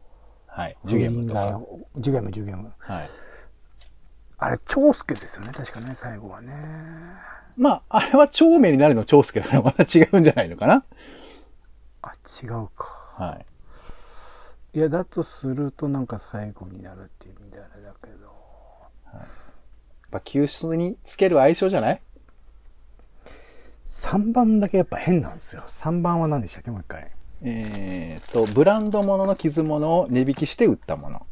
[0.51, 0.77] はい。
[0.85, 1.61] ジュゲムとか。
[1.97, 3.11] ジュゲムジュゲムはい。
[4.39, 6.53] あれ長介ですよね確かね最後はね。
[7.57, 10.85] まあ、あれは長命になるの長介だからまた違うんじゃないのかな。
[12.03, 12.87] あ違うか。
[13.17, 13.39] は
[14.75, 14.79] い。
[14.79, 18.27] いやだとするとなんか最後になるっていう意味であれだけど。
[19.13, 19.27] やっ
[20.11, 22.03] ぱ急須につける相性じゃない
[23.87, 25.63] ？3番だけやっぱ変なんですよ。
[25.67, 27.11] 3番は何でしたっけもう一回
[27.43, 31.27] えー、と、ブランド物の傷物を値引きして売ったもの。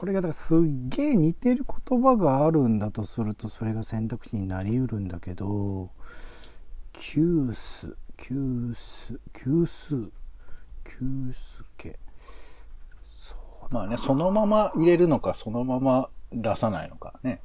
[0.00, 5.90] これがだからすっげえ似てる言葉があるんだとするとそれが選択肢になりうるんだけど
[6.94, 10.10] キュースキュースキュース
[10.84, 11.98] キュースケ
[13.06, 13.36] そ
[13.70, 17.40] うまあね、そのまま入れるのか、そのまま出さないのかね。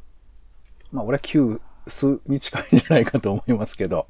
[0.94, 4.08] まあ俺は急須に近いんじゃないかと思いますけど。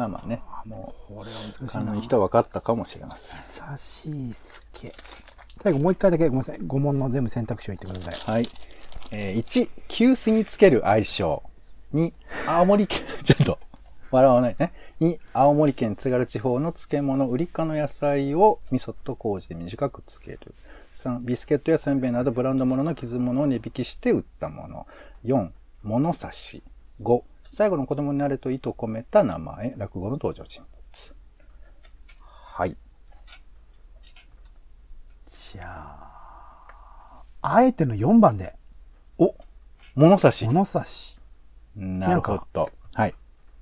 [0.00, 3.36] まあまあね、もこれは難う、しいな人は分かったかもしれません。
[3.36, 4.94] 久しいすけ
[5.62, 8.46] 最後もう一回だけごめんなさい5問の全部選択肢を言ってくださいはい。
[9.10, 11.42] えー、1、急須につける相性。
[11.92, 12.12] 2、
[12.46, 13.58] 青森県、 ちょっと、
[14.10, 14.72] 笑わないね。
[15.02, 20.54] 2、青森県津軽地方の漬物、売りかの野菜を味噌と麹で短くつける。
[20.92, 24.86] 3、ビスケットやせんべいなどブランド物の傷物を値引きして売ったもの。
[25.26, 25.50] 4、
[25.82, 26.62] 物差し。
[27.02, 31.14] 5、最後の子供になれと意図を込めた名前、落語の登場人物。
[32.20, 32.76] はい。
[35.26, 38.54] じゃああえての4番で
[39.18, 39.34] お、
[39.94, 40.44] 物差し。
[40.46, 41.18] 物差し
[41.74, 42.70] なるほど。
[42.94, 43.14] はい。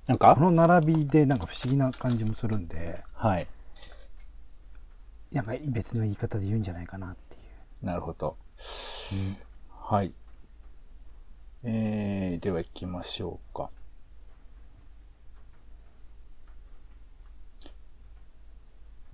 [0.07, 0.35] なんか？
[0.35, 3.47] この並びでなんか不思議な感じもするんではい。
[5.31, 7.39] なんか別の言い方で言うんじゃないかなってい
[7.83, 8.37] うなるほど。
[9.69, 10.13] はい。
[11.63, 13.69] えー、では行きましょうか。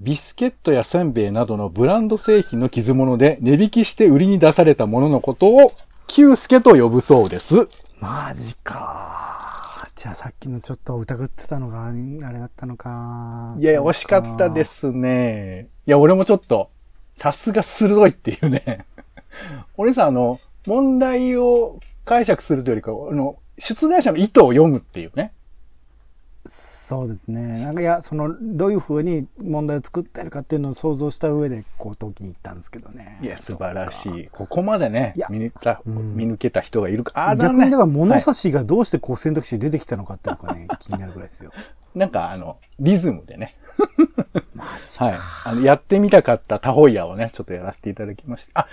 [0.01, 5.73] ビスケットやせんべいなどのブランド製品の傷物で値引きして売りに出されたもののことを、
[6.08, 7.69] キュウスケと呼ぶそうです。
[8.01, 15.69] マジかじゃあさっきのちょっと疑ってたのがあれだったのかいやいや、惜しかったですね。
[15.88, 16.69] いや、俺もちょっと、
[17.15, 18.86] さすが鋭いっていうね。
[19.77, 25.31] 俺さ、あの、問題を解釈するというよりか、あの、出題者の意図を読むっていうね。
[26.86, 34.28] そうですねなんかいやそのどういうふうに問題を作ってるかっていうのを想像した上でこう解きに行ったんですけどねいや、素晴らしい。
[34.28, 37.13] ここまでね見抜た、うん見抜けた人がいるか。
[37.15, 37.67] あー、逆残念。
[37.67, 41.52] にだから物はい差しがどうしてこう選択肢で出てきたのかっていうのがね、気になるぐらいですよ。
[41.95, 43.56] なんか、あの、リズムでね。
[45.00, 45.15] はい。
[45.45, 48.62] あの、やってみたかったタホイヤをね、ちょっとやらせていただきました。
[48.62, 48.67] あ、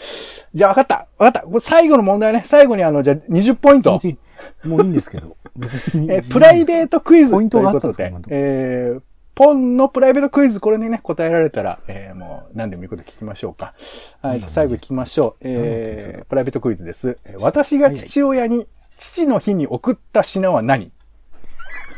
[0.53, 2.43] じゃあ分かった分かったこれ最後の問題ね。
[2.45, 4.01] 最後にあの、じゃあ20ポイント。
[4.65, 5.37] もういいんですけど。
[5.57, 9.03] 別にえープライベートクイズポイントがあったんですかえー、
[9.35, 13.75] ポンのプライベートクイズ、これにね、答えられたら、えー、もう何でもいいこと聞きましょうか。
[14.23, 15.43] はい、最後聞きましょう。
[15.43, 17.19] えー、プライベートクイズです。
[17.25, 18.67] えー私が父親に
[18.99, 20.93] 父の日に送った品は何？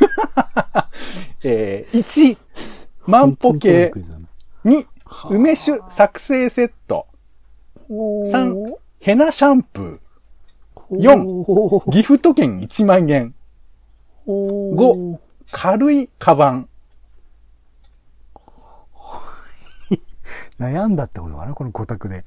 [1.45, 2.39] えー、1、
[3.07, 3.93] 万歩計。
[4.65, 4.87] 2、
[5.31, 7.07] 梅酒作成セット。
[7.91, 10.01] 3、ヘナシャンプ
[10.99, 13.35] 4ギフト券1万円。
[14.27, 15.19] 5、
[15.51, 16.69] 軽いカバン。
[20.59, 22.25] 悩んだってことかな、この5択で。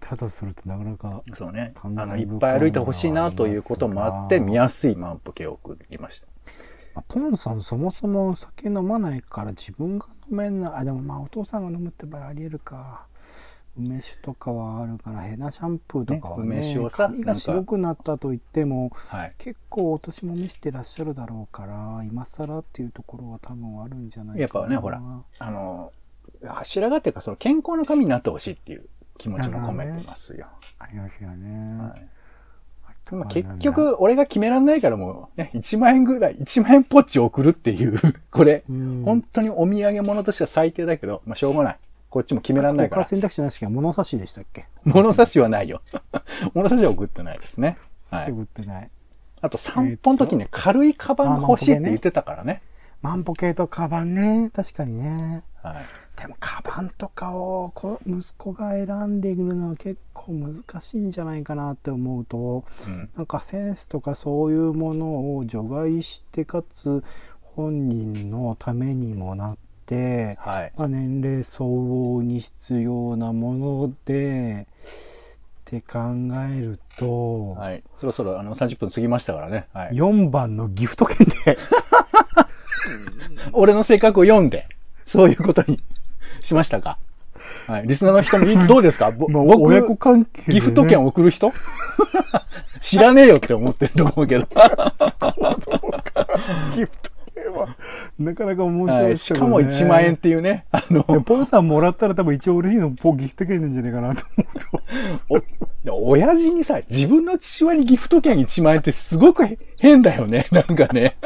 [0.00, 1.22] ただするとなかなか。
[1.32, 1.74] そうね。
[1.82, 6.26] あの、いっぱい歩いてほしいなということもあって、見やすい万歩計を送りました。
[6.94, 10.72] まあポンさんそもそもお酒飲まないから自分が飲めない。
[10.74, 13.06] あ、でもまあお父さんが飲むって場合あり得るか。
[13.78, 19.32] 梅酒とかはあるから、ヘナシャンプーとかはね、ね梅酒をさ髪が白くなったと言っても、はい。
[19.38, 24.40] 結構お年も召してらっしゃるだろうから、今更っていうところは多分あるんじゃないかな。
[24.40, 25.00] やっぱね、ほら、
[25.38, 25.92] あの、
[26.44, 30.46] 柱がっていうか、その健康な髪になってほしいっていう気持ちも込めてますよ。
[30.78, 31.82] ありますよね。
[31.82, 32.08] はい
[33.10, 37.98] まあ、結局、俺が決めらんないからもう、ね、1万円ぐらい、1万円ポッチ送るっていう、
[38.30, 41.78] これ、うん、本当にお土産物としては最低だけど、まあ、しょうがない。
[42.12, 43.04] こっちも決めらんないから。
[43.04, 44.66] 他選択肢なしか物差しでしたっけ？
[44.84, 45.80] 物差しはないよ。
[46.52, 47.78] 物差しは送ってないですね。
[48.10, 48.30] はい。
[48.30, 48.90] 送ってない。
[49.40, 52.60] あと散歩の時にね、軽いカバンが欲しいって言ってたからね。
[53.00, 54.50] 万歩計とカバンね。
[54.50, 55.42] 確かにね。
[55.62, 56.20] はい。
[56.20, 63.10] でも、カバンとかをこ息子が選んでいるのは結構難しいんじゃないかなって思うと、うん。
[63.16, 67.02] なんかセンスとかそういうものを除外して、かつ
[67.40, 69.56] 本人のためにもな
[70.38, 70.72] はい。
[70.76, 75.98] まあ、年齢相応に必要なもので、って考
[76.54, 77.82] えると、はい。
[77.98, 79.66] そろそろあの30分過ぎましたからね。
[79.72, 79.94] はい。
[79.94, 81.58] 4番のギフト券で、
[83.52, 84.66] 俺の性格を読んで、
[85.06, 85.80] そういうことに
[86.40, 86.98] しましたか
[87.66, 87.86] はい。
[87.86, 89.10] リスナーの人もどうですか？
[89.10, 91.52] ぼまあ僕、親子関係でねギフト券送る人？
[92.80, 94.46] 知らねえよって思ってると思うけど。
[96.74, 97.11] ギフト
[98.18, 98.96] なかなか面はい。
[98.96, 100.66] 白いねしかも1万円っていうね。
[100.70, 104.46] あの、ポンさんもらったら多分一応嬉しいのポギフト券なんじゃないかなと思
[105.30, 105.94] うと。
[105.94, 109.44] お親父にさ、自分の父親にギフト券1万円ってすごく
[109.78, 110.46] 変だよね。
[110.52, 111.16] なんかね。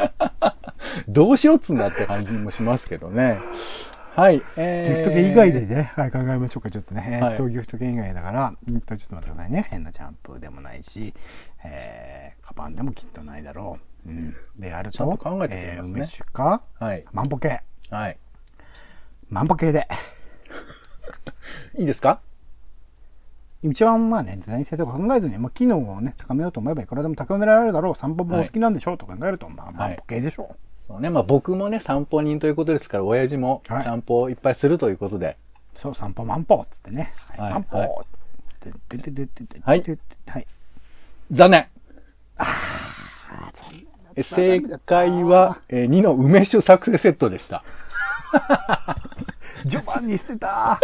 [1.07, 3.37] どうしろっつんだって感じもしますけどね。
[4.15, 4.41] はい。
[4.57, 7.19] えーギフト券以外でね、はい、考えましょうか、ちょっとね。
[7.21, 9.67] はいえっと、ギフト券以外だから、ちょっと待ってくださいね。
[9.69, 11.13] 変なジャンプでもないし、
[11.63, 13.96] えー、カバンでもきっとないだろう。
[14.07, 14.35] うん。
[14.57, 17.03] であると、と考えてくれますねえー梅酒か、はい。
[17.13, 17.61] 万歩計。
[17.89, 18.17] はい。
[19.29, 19.87] 万歩計で。
[21.77, 22.19] いいですか？
[23.63, 27.95] 一番まあね、デザイン性とか考えずに、まあ、機能をね、高めようと思えばいくらでも高められるだろう。
[27.95, 30.55] 散歩もお好きなんでしょうと考えると、まあ、はい万歩計でしょう。
[30.79, 31.09] そうね。
[31.09, 35.37] まあ僕もね、散歩人ということですから、親父もはい散歩をいっぱいするということで。
[35.73, 37.13] そう、散歩万歩っつってね。
[37.37, 37.89] はい、はい万歩はい
[38.89, 40.47] でででででではいでではい。
[41.31, 41.67] 残念
[42.37, 43.86] あー残念え
[44.23, 47.63] 正解は、えー2の梅酒作成セットでした。
[49.69, 50.79] 序盤に捨てた。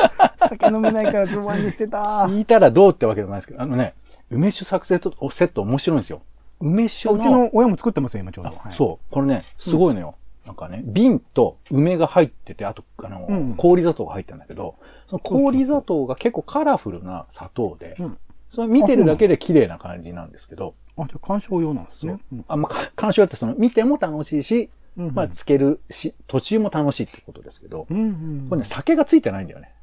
[0.47, 2.25] 酒飲めないから序盤に捨てた。
[2.27, 3.93] 聞いたらどうってわけでもないですけど、あのね、
[4.29, 5.09] 梅酒作成セ
[5.45, 6.21] ット面白いんですよ。
[6.59, 8.51] 梅酒の、うちの親も作ってますよ、今ちょうど。
[8.51, 8.71] はい。
[8.71, 10.15] そう、これね、すごいのよ。
[10.45, 13.55] なんかね、瓶と梅が入ってて、あと、あの、うん。
[13.55, 14.75] 氷砂糖が入ってるんだけど、
[15.07, 18.17] その氷砂糖が結構カラフルな砂糖で、うん。
[18.51, 22.19] それ見てるだけで綺麗な感じなんですけど、あ、じゃあ鑑賞用なんですね。
[22.31, 29.73] うんあんまか、鑑賞ってその、見ても楽しいし、うんうんまあ、つけるし、途中も楽しいってことですけど、うんうんこれね、酒がついてないんだよね。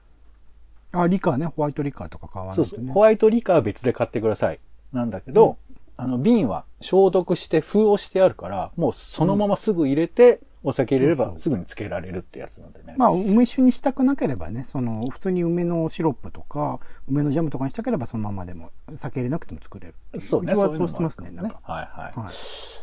[0.93, 2.69] あ、リカーね、ホワイトリカーとか買わないとね。
[2.69, 2.93] そうそう。
[2.93, 4.61] ホワイトリカーは別で買ってください。
[4.93, 5.57] なんだけど、
[5.97, 12.95] あの、瓶は消毒して封をしてあるから、もうそのまますぐ入れて、お酒入れればそうそうすぐにつけられるってやつなんでね。
[12.99, 20.21] まあ、梅酒にしたくなければね、その、普通に梅のシロップとか、梅のジャムとかにしたければそのままでも、酒入れなくても作れる。
[20.21, 20.53] そうね。
[20.53, 21.31] うちはそうしてますね。
[21.31, 22.13] なんかかはいはい。
[22.21, 22.33] はい。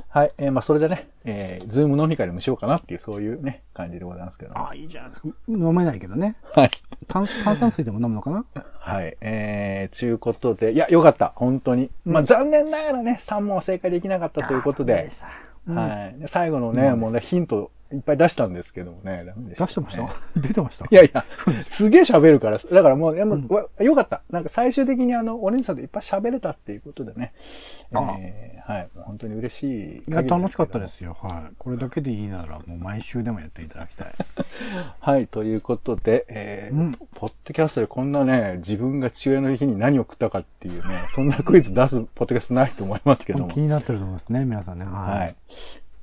[0.10, 0.32] はい。
[0.38, 4.70] えーまあそれでね、えー、ズーム飲み会でもしようかなっていう、そういうね、感じでございますけども。
[4.70, 5.28] あ、いいじゃないですか。
[5.48, 6.36] 飲めないけどね。
[6.54, 6.72] はい。
[7.08, 8.46] 炭炭酸水でも飲むのかな？
[8.80, 9.18] はい。
[9.22, 11.34] えー、ちゅうことで、いや、よかった。
[11.36, 11.92] 本当に。
[12.06, 15.28] まあ残念ながらね、3問正解できなかったということで、した。
[15.68, 16.20] はい。
[16.20, 20.10] で最後のね、もうね、ヒントいっぱい出したんですけどもね、ダメでした、出してました？
[20.40, 20.86] 出てました？
[20.86, 24.22] いやいや、すすげえ喋るから、だからもう、でもわよかった。
[24.30, 27.34] なんか最終的にあの、オレンジさんといっぱい喋れたっていうことでね。
[27.94, 28.90] あえーはい。
[28.96, 29.64] 本当に嬉し
[30.00, 31.16] いいや、楽しかったですよ。
[31.22, 31.54] はい。
[31.58, 34.14] これだけでいいなら、もう毎週でもやっていただきたい。
[35.00, 40.82] はい、ということで、えーうんポッドキャストでこんなね、自分が父親の日に何を食ったかっていうね、
[41.16, 43.62] そんなクイズ出すポッドキャストないと思いますけども 気。
[43.62, 44.86] になってると思いますね、皆さんね。
[44.86, 45.36] はい。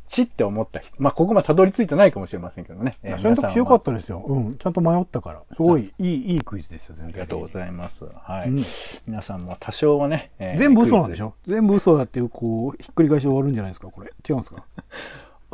[0.06, 2.96] ちって思った人、まあ、ここまでたどり着いてないかもしれませんけどね。
[3.04, 4.18] いや選択肢良かったでですよ。
[4.26, 4.56] うん。
[4.56, 5.42] ちゃんと迷ったから。
[5.56, 7.08] すごいいい、いいクイズですよ、全然。
[7.08, 8.04] ありがとうございます。
[8.22, 8.48] はい。
[8.48, 8.64] うん
[9.06, 14.12] 皆さんも多少はね、えー全部嘘なんでしクょ全部嘘だっていう、こう、ひっくり返しで終わるんじゃないですか、これ。
[14.28, 14.62] 違うんですか？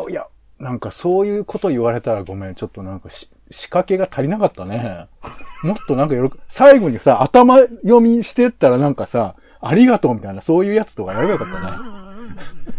[0.08, 0.26] いや、
[0.58, 5.06] なんかそういうこと言われたらごめん、ちょっとなんかし仕掛けが足りなかったね。
[5.64, 12.00] もっとなんかよろ最後にさ、頭読みしてったらなんかさ、ありがとうみたいな、そういうやつとかやればよかったね。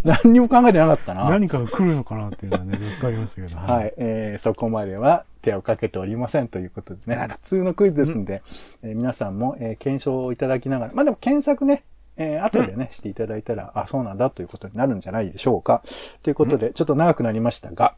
[0.03, 1.29] 何にも考えてなかったな。
[1.29, 3.55] 何かが来るのかなっていうのはね、ずっとありましたけど。
[3.59, 8.41] はい、えーそこまでは手をかけておりませんということでね、普通のクイズですんで、
[8.83, 11.83] えー皆さんも、えー検証をいただきながら、まあでも検索ね、
[12.17, 15.83] えー後でね、していただいたら、あ、そうなんだということになるんじゃないでしょうか。
[16.23, 17.93] ということで、ちょっと長くなりましたが、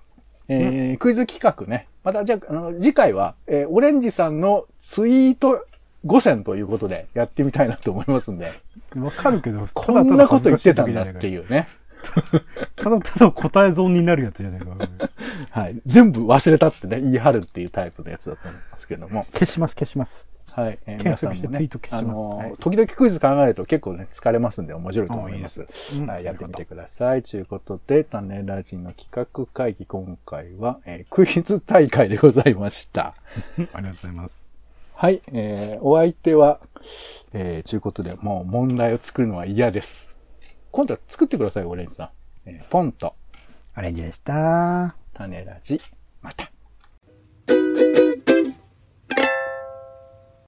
[0.49, 5.65] えークイズ企画ね、またじゃあ、あの、次回は、えーオレンジさんのツイート
[6.05, 8.51] 5選ということでやってみたいなと思いますんで、
[8.95, 11.31] わかるけど、こんなこと言ってたんだってう。
[11.31, 11.67] いうね。
[12.75, 14.67] ただただ答え損になるやつじゃないか。
[15.51, 15.81] はい。
[15.85, 19.25] 全部忘れたってね、言い張るっていうタイプのやつだと思いますけども。
[19.33, 20.27] 消します、消します。
[20.51, 20.79] はい。
[20.85, 25.61] えー検索してツイート消しますあのーはい時々クイズ考えると結構ね、疲れますんで面白いと思います。
[25.61, 26.23] あいいですうんはい。
[26.25, 27.23] やってみてください。
[27.23, 33.15] ということで、種ラジの企画会議、今回は、えークイズ大会でございました。
[33.55, 34.52] ありがとうございます。
[35.03, 36.61] はい、えー、お相手は、
[37.33, 40.15] えー、ちゅうことで、もう問題を作るのは嫌です。
[40.71, 42.05] 今度は作ってください、オレンジさ
[42.45, 42.49] ん。
[42.49, 43.13] えー、ポンと。
[43.75, 44.95] オレンジでした。
[45.13, 45.81] 種ラジ、
[46.21, 46.49] また。